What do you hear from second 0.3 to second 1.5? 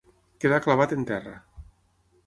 Quedar clavat en terra.